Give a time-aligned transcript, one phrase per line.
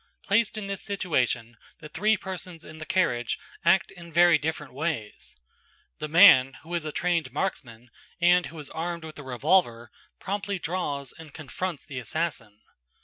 [0.23, 5.35] Placed in this situation, the three persons in the carriage act in very different ways.
[5.99, 10.57] The man, who is a trained marksman, and who is armed with a revolver, promptly
[10.57, 12.61] draws, and confronts the assassin.